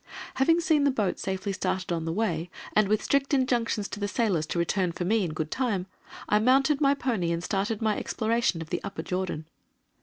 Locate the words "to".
3.89-3.99, 4.47-4.57